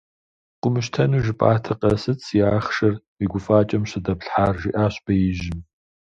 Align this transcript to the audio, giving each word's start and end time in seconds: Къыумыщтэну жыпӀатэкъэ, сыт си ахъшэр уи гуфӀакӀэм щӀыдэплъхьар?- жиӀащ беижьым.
Къыумыщтэну 0.61 1.19
жыпӀатэкъэ, 1.25 1.91
сыт 2.01 2.19
си 2.25 2.37
ахъшэр 2.55 2.95
уи 3.17 3.25
гуфӀакӀэм 3.31 3.83
щӀыдэплъхьар?- 3.89 4.55
жиӀащ 4.61 4.95
беижьым. 5.05 5.59